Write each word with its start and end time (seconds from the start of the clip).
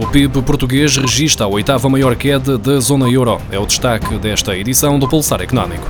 O 0.00 0.06
PIB 0.06 0.40
português 0.40 0.96
registra 0.96 1.44
a 1.44 1.48
oitava 1.48 1.86
maior 1.86 2.16
queda 2.16 2.56
da 2.56 2.80
zona 2.80 3.06
euro. 3.10 3.38
É 3.52 3.58
o 3.58 3.66
destaque 3.66 4.16
desta 4.16 4.56
edição 4.56 4.98
do 4.98 5.06
Pulsar 5.06 5.42
Económico. 5.42 5.86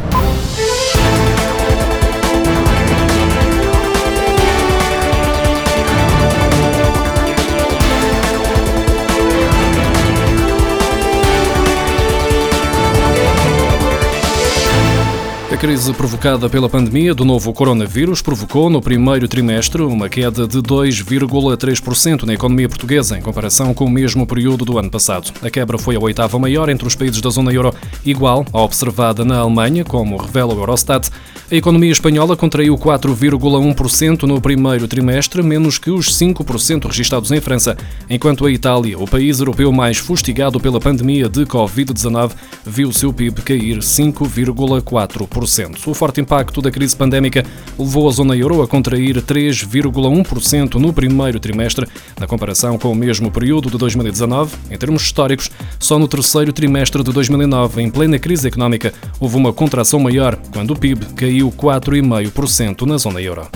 Crise 15.56 15.92
provocada 15.92 16.48
pela 16.48 16.68
pandemia 16.68 17.12
do 17.12 17.24
novo 17.24 17.52
coronavírus 17.52 18.22
provocou 18.22 18.70
no 18.70 18.80
primeiro 18.80 19.26
trimestre 19.26 19.82
uma 19.82 20.08
queda 20.08 20.46
de 20.46 20.58
2,3% 20.58 22.22
na 22.22 22.34
economia 22.34 22.68
portuguesa 22.68 23.18
em 23.18 23.20
comparação 23.20 23.74
com 23.74 23.84
o 23.84 23.90
mesmo 23.90 24.26
período 24.26 24.64
do 24.64 24.78
ano 24.78 24.88
passado. 24.88 25.32
A 25.42 25.50
quebra 25.50 25.76
foi 25.76 25.96
a 25.96 26.00
oitava 26.00 26.38
maior 26.38 26.68
entre 26.68 26.86
os 26.86 26.94
países 26.94 27.20
da 27.20 27.30
zona 27.30 27.52
euro, 27.52 27.74
igual 28.06 28.46
à 28.52 28.60
observada 28.60 29.24
na 29.24 29.38
Alemanha, 29.38 29.84
como 29.84 30.16
revela 30.16 30.54
o 30.54 30.58
Eurostat. 30.58 31.10
A 31.50 31.54
economia 31.56 31.90
espanhola 31.90 32.36
contraiu 32.36 32.78
4,1% 32.78 34.22
no 34.22 34.40
primeiro 34.40 34.86
trimestre, 34.86 35.42
menos 35.42 35.78
que 35.78 35.90
os 35.90 36.16
5% 36.16 36.86
registados 36.86 37.32
em 37.32 37.40
França, 37.40 37.76
enquanto 38.08 38.46
a 38.46 38.52
Itália, 38.52 38.96
o 38.96 39.06
país 39.06 39.40
europeu 39.40 39.72
mais 39.72 39.98
fustigado 39.98 40.60
pela 40.60 40.78
pandemia 40.78 41.28
de 41.28 41.44
Covid-19, 41.44 42.30
viu 42.64 42.92
seu 42.92 43.12
PIB 43.12 43.42
cair 43.42 43.78
5,4%. 43.78 45.39
O 45.86 45.94
forte 45.94 46.20
impacto 46.20 46.60
da 46.60 46.70
crise 46.70 46.96
pandémica 46.96 47.44
levou 47.78 48.08
a 48.08 48.12
zona 48.12 48.36
euro 48.36 48.62
a 48.62 48.68
contrair 48.68 49.16
3,1% 49.22 50.74
no 50.74 50.92
primeiro 50.92 51.40
trimestre, 51.40 51.86
na 52.18 52.26
comparação 52.26 52.78
com 52.78 52.90
o 52.90 52.94
mesmo 52.94 53.30
período 53.30 53.70
de 53.70 53.78
2019. 53.78 54.56
Em 54.70 54.76
termos 54.76 55.02
históricos, 55.02 55.50
só 55.78 55.98
no 55.98 56.08
terceiro 56.08 56.52
trimestre 56.52 57.02
de 57.02 57.12
2009, 57.12 57.82
em 57.82 57.90
plena 57.90 58.18
crise 58.18 58.48
económica, 58.48 58.92
houve 59.18 59.36
uma 59.36 59.52
contração 59.52 60.00
maior, 60.00 60.36
quando 60.52 60.72
o 60.72 60.78
PIB 60.78 61.06
caiu 61.16 61.50
4,5% 61.50 62.86
na 62.86 62.96
zona 62.98 63.20
euro. 63.20 63.48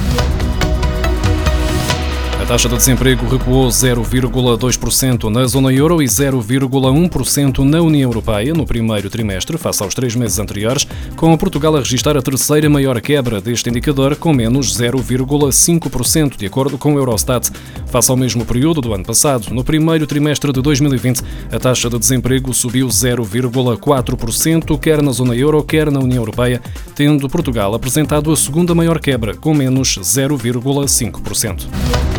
A 2.45 2.47
taxa 2.47 2.69
de 2.69 2.77
desemprego 2.77 3.27
recuou 3.27 3.69
0,2% 3.69 5.31
na 5.31 5.47
zona 5.47 5.73
euro 5.73 6.03
e 6.03 6.05
0,1% 6.05 7.59
na 7.61 7.81
União 7.81 8.11
Europeia 8.11 8.53
no 8.53 8.67
primeiro 8.67 9.09
trimestre, 9.09 9.57
face 9.57 9.83
aos 9.83 9.95
três 9.95 10.15
meses 10.15 10.39
anteriores, 10.39 10.87
com 11.17 11.35
Portugal 11.39 11.75
a 11.75 11.79
registrar 11.79 12.19
a 12.19 12.23
terceira 12.23 12.69
maior 12.69 13.01
quebra 13.01 13.41
deste 13.41 13.71
indicador, 13.71 14.15
com 14.17 14.35
menos 14.35 14.79
0,5%, 14.79 16.37
de 16.37 16.45
acordo 16.45 16.77
com 16.77 16.95
o 16.95 16.99
Eurostat. 16.99 17.51
Face 17.87 18.11
ao 18.11 18.17
mesmo 18.17 18.45
período 18.45 18.83
do 18.83 18.93
ano 18.93 19.07
passado, 19.07 19.55
no 19.55 19.65
primeiro 19.65 20.07
trimestre 20.07 20.53
de 20.53 20.61
2020, 20.61 21.23
a 21.51 21.59
taxa 21.59 21.89
de 21.89 21.99
desemprego 21.99 22.53
subiu 22.53 22.89
0,4%, 22.89 24.79
quer 24.79 25.01
na 25.01 25.13
zona 25.13 25.35
euro, 25.35 25.65
quer 25.65 25.91
na 25.91 25.99
União 25.99 26.21
Europeia, 26.21 26.61
tendo 26.95 27.27
Portugal 27.27 27.75
apresentado 27.75 28.31
a 28.31 28.37
segunda 28.37 28.75
maior 28.75 29.01
quebra, 29.01 29.35
com 29.35 29.55
menos 29.55 29.97
0,5%. 29.97 32.14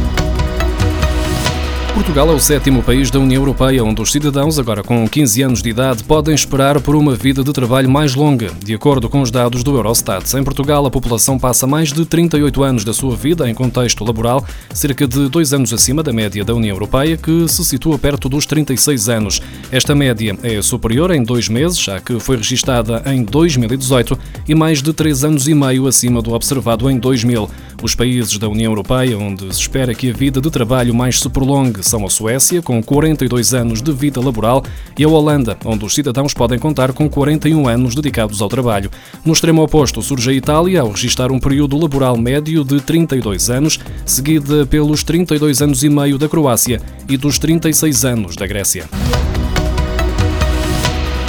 Portugal 2.06 2.31
é 2.31 2.36
o 2.36 2.39
sétimo 2.39 2.84
país 2.84 3.09
da 3.09 3.20
União 3.20 3.42
Europeia 3.42 3.84
onde 3.84 4.00
os 4.00 4.11
cidadãos, 4.11 4.59
agora 4.59 4.84
com 4.84 5.09
15 5.09 5.42
anos 5.42 5.64
de 5.64 5.72
idade, 5.72 6.03
podem 6.03 6.36
esperar 6.36 6.80
por 6.80 6.95
uma 6.95 7.16
vida 7.16 7.44
de 7.44 7.52
trabalho 7.52 7.89
mais 7.89 8.14
longa. 8.14 8.52
De 8.64 8.75
acordo 8.75 9.09
com 9.09 9.22
os 9.22 9.31
dados 9.31 9.64
do 9.64 9.75
Eurostat, 9.75 10.38
em 10.38 10.44
Portugal 10.44 10.86
a 10.86 10.92
população 10.92 11.39
passa 11.39 11.66
mais 11.66 11.92
de 11.92 12.06
38 12.06 12.64
anos 12.64 12.86
da 12.86 12.94
sua 12.94 13.16
vida 13.16 13.50
em 13.50 13.56
contexto 13.56 14.06
laboral, 14.06 14.45
cerca 14.72 15.08
de 15.08 15.28
dois 15.28 15.52
anos 15.52 15.73
acima 15.73 16.03
da 16.03 16.14
média 16.14 16.45
da 16.45 16.53
União 16.53 16.75
Europeia, 16.75 17.17
que 17.17 17.47
se 17.47 17.66
situa 17.66 17.97
perto 17.97 18.30
dos 18.30 18.45
36 18.45 19.09
anos. 19.09 19.42
Esta 19.72 19.95
média 19.95 20.38
é 20.44 20.62
superior 20.62 21.09
em 21.09 21.23
dois 21.23 21.50
meses, 21.50 21.80
já 21.80 22.00
que 22.00 22.19
foi 22.19 22.38
registada 22.38 23.02
em 23.08 23.23
2018, 23.23 24.18
e 24.47 24.53
mais 24.53 24.79
de 24.79 24.94
três 24.94 25.24
anos 25.24 25.47
e 25.47 25.56
meio 25.56 25.88
acima 25.88 26.22
do 26.22 26.34
observado 26.34 26.88
em 26.88 27.00
2000. 27.00 27.50
Os 27.81 27.96
países 27.96 28.38
da 28.38 28.47
União 28.47 28.72
Europeia 28.72 29.18
onde 29.18 29.53
se 29.53 29.62
espera 29.62 29.94
que 29.94 30.09
a 30.09 30.13
vida 30.13 30.40
de 30.40 30.52
trabalho 30.52 30.94
mais 30.94 31.19
se 31.19 31.28
prolongue 31.28 31.84
a 32.03 32.09
Suécia, 32.09 32.63
com 32.63 32.81
42 32.81 33.53
anos 33.53 33.79
de 33.79 33.91
vida 33.91 34.19
laboral, 34.19 34.63
e 34.97 35.03
a 35.03 35.07
Holanda, 35.07 35.56
onde 35.63 35.85
os 35.85 35.94
cidadãos 35.94 36.33
podem 36.33 36.57
contar 36.57 36.91
com 36.94 37.07
41 37.07 37.67
anos 37.67 37.94
dedicados 37.94 38.41
ao 38.41 38.50
trabalho. 38.50 38.89
No 39.23 39.33
extremo 39.33 39.61
oposto 39.61 40.01
surge 40.01 40.31
a 40.31 40.34
Itália, 40.34 40.81
ao 40.81 40.89
registrar 40.89 41.31
um 41.31 41.39
período 41.39 41.78
laboral 41.78 42.17
médio 42.17 42.63
de 42.63 42.81
32 42.81 43.51
anos, 43.51 43.79
seguida 44.03 44.66
pelos 44.66 45.03
32 45.03 45.61
anos 45.61 45.84
e 45.84 45.89
meio 45.89 46.17
da 46.17 46.28
Croácia 46.28 46.81
e 47.07 47.16
dos 47.17 47.38
36 47.38 48.03
anos 48.03 48.35
da 48.35 48.47
Grécia. 48.47 48.89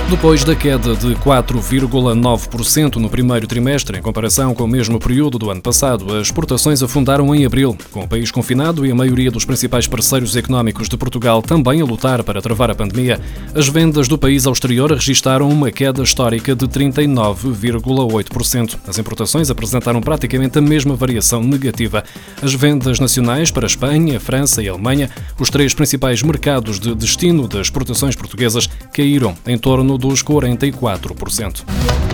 Depois 0.08 0.44
da 0.44 0.54
queda 0.54 0.94
de 0.94 1.16
4,9% 1.16 2.94
no 2.94 3.10
primeiro 3.10 3.44
trimestre, 3.48 3.98
em 3.98 4.00
comparação 4.00 4.54
com 4.54 4.62
o 4.62 4.68
mesmo 4.68 5.00
período 5.00 5.36
do 5.36 5.50
ano 5.50 5.60
passado, 5.60 6.14
as 6.14 6.28
exportações 6.28 6.80
afundaram 6.80 7.34
em 7.34 7.44
abril, 7.44 7.76
com 7.90 8.04
o 8.04 8.08
país 8.08 8.30
confinado 8.30 8.86
e 8.86 8.92
a 8.92 8.94
maioria 8.94 9.32
dos 9.32 9.44
principais 9.44 9.88
parceiros 9.88 10.36
económicos 10.36 10.88
de 10.88 10.96
Portugal 10.96 11.42
também 11.42 11.80
a 11.80 11.84
lutar 11.84 12.22
para 12.22 12.40
travar 12.40 12.70
a 12.70 12.74
pandemia. 12.74 13.20
As 13.52 13.68
vendas 13.68 14.06
do 14.06 14.16
país 14.16 14.46
ao 14.46 14.52
exterior 14.52 14.92
registaram 14.92 15.48
uma 15.48 15.72
queda 15.72 16.04
histórica 16.04 16.54
de 16.54 16.68
39,8%. 16.68 18.78
As 18.86 18.98
importações 18.98 19.50
apresentaram 19.50 20.00
praticamente 20.00 20.56
a 20.56 20.62
mesma 20.62 20.94
variação 20.94 21.42
negativa. 21.42 22.04
As 22.40 22.54
vendas 22.54 23.00
nacionais 23.00 23.50
para 23.50 23.66
Espanha, 23.66 24.20
França 24.20 24.62
e 24.62 24.68
Alemanha, 24.68 25.10
os 25.36 25.50
três 25.50 25.74
principais 25.74 26.22
mercados 26.22 26.78
de 26.78 26.94
destino 26.94 27.48
das 27.48 27.62
exportações 27.62 28.14
portuguesas, 28.14 28.68
caíram 28.92 29.34
em 29.44 29.58
torno 29.58 29.95
dos 29.98 30.24
44%. 30.24 32.05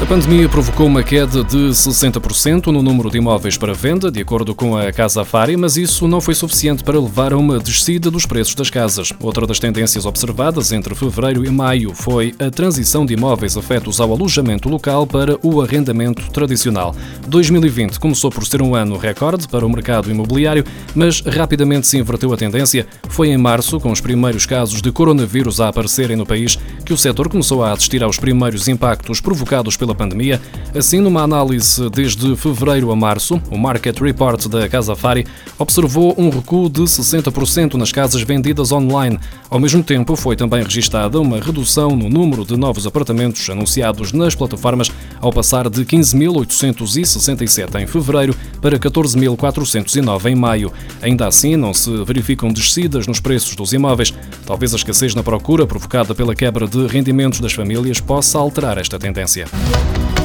A 0.00 0.06
pandemia 0.06 0.48
provocou 0.48 0.86
uma 0.86 1.02
queda 1.02 1.42
de 1.42 1.70
60% 1.70 2.68
no 2.68 2.82
número 2.82 3.10
de 3.10 3.18
imóveis 3.18 3.58
para 3.58 3.74
venda, 3.74 4.12
de 4.12 4.20
acordo 4.20 4.54
com 4.54 4.76
a 4.76 4.92
Casa 4.92 5.22
Afari, 5.22 5.56
mas 5.56 5.76
isso 5.76 6.06
não 6.06 6.20
foi 6.20 6.36
suficiente 6.36 6.84
para 6.84 7.00
levar 7.00 7.32
a 7.32 7.36
uma 7.36 7.58
descida 7.58 8.08
dos 8.08 8.24
preços 8.24 8.54
das 8.54 8.70
casas. 8.70 9.12
Outra 9.20 9.44
das 9.44 9.58
tendências 9.58 10.06
observadas 10.06 10.70
entre 10.70 10.94
fevereiro 10.94 11.44
e 11.44 11.50
maio 11.50 11.92
foi 11.92 12.32
a 12.38 12.48
transição 12.48 13.04
de 13.04 13.14
imóveis 13.14 13.56
afetos 13.56 14.00
ao 14.00 14.12
alojamento 14.12 14.68
local 14.68 15.04
para 15.04 15.36
o 15.42 15.60
arrendamento 15.60 16.30
tradicional. 16.30 16.94
2020 17.26 17.98
começou 17.98 18.30
por 18.30 18.46
ser 18.46 18.62
um 18.62 18.76
ano 18.76 18.96
recorde 18.96 19.48
para 19.48 19.66
o 19.66 19.68
mercado 19.68 20.08
imobiliário, 20.08 20.64
mas 20.94 21.20
rapidamente 21.20 21.88
se 21.88 21.98
inverteu 21.98 22.32
a 22.32 22.36
tendência. 22.36 22.86
Foi 23.08 23.28
em 23.28 23.36
março, 23.36 23.80
com 23.80 23.90
os 23.90 24.00
primeiros 24.00 24.46
casos 24.46 24.80
de 24.80 24.92
coronavírus 24.92 25.60
a 25.60 25.68
aparecerem 25.68 26.16
no 26.16 26.24
país, 26.24 26.56
que 26.84 26.92
o 26.92 26.96
setor 26.96 27.28
começou 27.28 27.64
a 27.64 27.72
assistir 27.72 28.02
aos 28.02 28.16
primeiros 28.16 28.68
impactos 28.68 29.20
provocados 29.20 29.76
pela 29.76 29.87
pela 29.88 29.94
pandemia. 29.94 30.40
Assim, 30.74 31.00
numa 31.00 31.22
análise 31.22 31.88
desde 31.90 32.36
fevereiro 32.36 32.90
a 32.92 32.96
março, 32.96 33.40
o 33.50 33.56
Market 33.56 33.98
Report 33.98 34.46
da 34.48 34.68
Casa 34.68 34.94
Fari 34.94 35.26
observou 35.58 36.14
um 36.18 36.28
recuo 36.28 36.68
de 36.68 36.82
60% 36.82 37.74
nas 37.74 37.90
casas 37.90 38.20
vendidas 38.22 38.70
online. 38.70 39.18
Ao 39.48 39.58
mesmo 39.58 39.82
tempo, 39.82 40.14
foi 40.14 40.36
também 40.36 40.62
registada 40.62 41.18
uma 41.18 41.40
redução 41.40 41.96
no 41.96 42.10
número 42.10 42.44
de 42.44 42.56
novos 42.56 42.86
apartamentos 42.86 43.48
anunciados 43.48 44.12
nas 44.12 44.34
plataformas, 44.34 44.92
ao 45.20 45.32
passar 45.32 45.70
de 45.70 45.84
15.867 45.84 47.80
em 47.80 47.86
fevereiro 47.86 48.34
para 48.60 48.78
14.409 48.78 50.26
em 50.26 50.34
maio. 50.34 50.72
Ainda 51.00 51.26
assim, 51.26 51.56
não 51.56 51.72
se 51.72 52.04
verificam 52.04 52.52
descidas 52.52 53.06
nos 53.06 53.20
preços 53.20 53.56
dos 53.56 53.72
imóveis. 53.72 54.12
Talvez 54.46 54.74
a 54.74 54.76
escassez 54.76 55.14
na 55.14 55.22
procura 55.22 55.66
provocada 55.66 56.14
pela 56.14 56.34
quebra 56.34 56.66
de 56.66 56.86
rendimentos 56.86 57.40
das 57.40 57.52
famílias 57.52 58.00
possa 58.00 58.38
alterar 58.38 58.76
esta 58.76 58.98
tendência. 58.98 59.46
you 59.78 60.17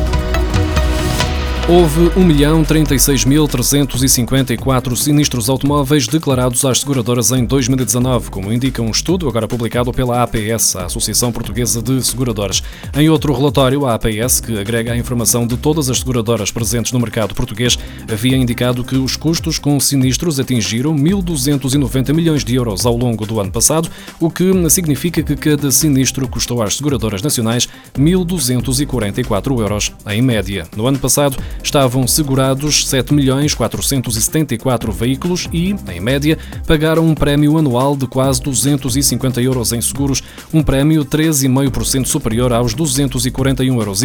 Houve 1.69 2.09
1.036.354 2.19 4.97
sinistros 4.97 5.47
automóveis 5.47 6.07
declarados 6.07 6.65
às 6.65 6.81
seguradoras 6.81 7.31
em 7.31 7.45
2019, 7.45 8.29
como 8.29 8.51
indica 8.51 8.81
um 8.81 8.91
estudo 8.91 9.29
agora 9.29 9.47
publicado 9.47 9.93
pela 9.93 10.21
APS, 10.21 10.75
a 10.75 10.87
Associação 10.87 11.31
Portuguesa 11.31 11.81
de 11.81 12.05
Seguradoras. 12.05 12.61
Em 12.93 13.09
outro 13.09 13.33
relatório, 13.33 13.85
a 13.85 13.93
APS, 13.93 14.41
que 14.41 14.59
agrega 14.59 14.91
a 14.91 14.97
informação 14.97 15.47
de 15.47 15.55
todas 15.55 15.89
as 15.89 15.99
seguradoras 15.99 16.51
presentes 16.51 16.91
no 16.91 16.99
mercado 16.99 17.33
português, 17.33 17.79
havia 18.11 18.35
indicado 18.35 18.83
que 18.83 18.97
os 18.97 19.15
custos 19.15 19.57
com 19.57 19.79
sinistros 19.79 20.41
atingiram 20.41 20.93
1.290 20.93 22.13
milhões 22.13 22.43
de 22.43 22.55
euros 22.55 22.85
ao 22.85 22.97
longo 22.97 23.25
do 23.25 23.39
ano 23.39 23.53
passado, 23.53 23.89
o 24.19 24.29
que 24.29 24.51
significa 24.69 25.23
que 25.23 25.37
cada 25.37 25.71
sinistro 25.71 26.27
custou 26.27 26.61
às 26.61 26.75
seguradoras 26.75 27.21
nacionais 27.21 27.69
1.244 27.97 29.61
euros, 29.61 29.93
em 30.07 30.21
média. 30.21 30.67
No 30.75 30.85
ano 30.85 30.99
passado, 30.99 31.37
estavam 31.61 32.07
segurados 32.07 32.87
7 32.87 33.13
milhões 33.13 33.53
474 33.53 34.91
veículos 34.91 35.49
e, 35.51 35.75
em 35.91 35.99
média, 35.99 36.37
pagaram 36.65 37.05
um 37.05 37.13
prémio 37.13 37.57
anual 37.57 37.95
de 37.95 38.07
quase 38.07 38.41
250 38.41 39.41
euros 39.41 39.71
em 39.73 39.81
seguros, 39.81 40.23
um 40.53 40.63
prémio 40.63 41.03
13,5% 41.03 42.05
superior 42.05 42.53
aos 42.53 42.73
241,5 42.73 43.65
euros 43.77 44.03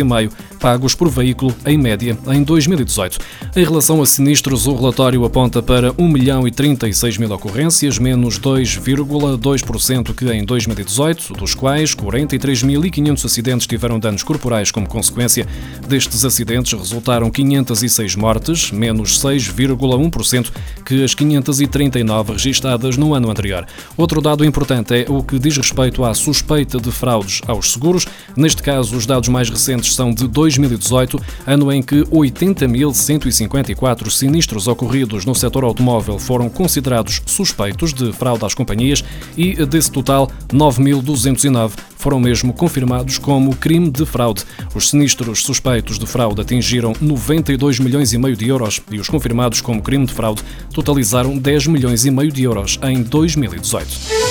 pagos 0.59 0.95
por 0.95 1.09
veículo, 1.09 1.55
em 1.65 1.79
média, 1.79 2.17
em 2.29 2.43
2018. 2.43 3.19
Em 3.57 3.65
relação 3.65 4.03
a 4.03 4.07
sinistros, 4.07 4.67
o 4.67 4.75
relatório 4.75 5.25
aponta 5.25 5.63
para 5.63 5.93
1 5.97 6.09
milhão 6.09 6.47
e 6.47 6.51
36 6.51 7.19
mil 7.19 7.33
ocorrências, 7.33 7.99
menos 7.99 8.39
2,2% 8.39 10.15
que 10.15 10.31
em 10.33 10.45
2018, 10.45 11.33
dos 11.35 11.55
quais 11.55 11.95
43.500 11.95 13.25
acidentes 13.25 13.67
tiveram 13.67 13.99
danos 13.99 14.23
corporais 14.23 14.71
como 14.71 14.89
consequência. 14.89 15.47
Destes 15.87 16.25
acidentes 16.25 16.73
resultaram 16.73 17.31
506 17.39 18.17
mortes, 18.17 18.73
menos 18.73 19.21
6,1% 19.21 20.51
que 20.85 21.05
as 21.05 21.15
539 21.15 22.33
registadas 22.33 22.97
no 22.97 23.15
ano 23.15 23.31
anterior. 23.31 23.65
Outro 23.97 24.21
dado 24.21 24.45
importante 24.45 24.93
é 24.95 25.07
o 25.09 25.23
que 25.23 25.39
diz 25.39 25.57
respeito 25.57 26.05
à 26.05 26.13
suspeita 26.15 26.81
de 26.81 26.91
fraudes 26.91 27.41
aos 27.47 27.73
seguros. 27.73 28.09
Neste 28.37 28.61
caso, 28.61 28.97
os 28.97 29.07
dados 29.07 29.29
mais 29.29 29.49
recentes 29.49 29.95
são 29.95 30.13
de 30.13 30.27
2018, 30.27 31.23
ano 31.47 31.73
em 31.73 31.81
que 31.81 32.03
80.154 32.07 34.11
sinistros 34.11 34.67
ocorridos 34.67 35.25
no 35.25 35.35
setor 35.35 35.63
automóvel 35.63 36.19
foram 36.19 36.51
considerados 36.51 37.23
suspeitos 37.25 37.95
de 37.95 38.13
fraude 38.13 38.45
às 38.45 38.55
companhias 38.55 39.05
e, 39.37 39.55
desse 39.65 39.93
total, 39.93 40.29
9.209 40.49 41.71
foram 41.99 42.19
mesmo 42.19 42.53
confirmados 42.53 43.19
como 43.19 43.55
crime 43.55 43.91
de 43.91 44.07
fraude. 44.07 44.45
Os 44.75 44.89
sinistros 44.89 45.43
suspeitos 45.43 45.99
de 45.99 46.07
fraude 46.07 46.41
atingiram 46.41 46.95
92 47.01 47.81
milhões 47.81 48.13
e 48.13 48.19
meio 48.19 48.37
de 48.37 48.49
euros 48.49 48.81
e 48.91 48.99
os 48.99 49.09
confirmados 49.09 49.61
como 49.61 49.83
crime 49.83 50.07
de 50.07 50.15
fraude 50.15 50.43
totalizaram 50.73 51.37
10 51.37 51.67
milhões 51.67 52.07
e 52.07 52.11
meio 52.11 52.33
de 52.33 52.45
euros 52.45 52.79
em 52.83 53.03
2018. 53.03 54.28